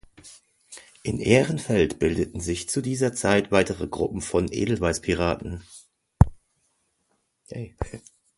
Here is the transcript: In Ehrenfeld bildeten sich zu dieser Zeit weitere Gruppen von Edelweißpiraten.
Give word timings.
In 1.03 1.19
Ehrenfeld 1.19 1.99
bildeten 1.99 2.39
sich 2.39 2.67
zu 2.67 2.81
dieser 2.81 3.13
Zeit 3.13 3.51
weitere 3.51 3.85
Gruppen 3.87 4.21
von 4.21 4.51
Edelweißpiraten. 4.51 5.61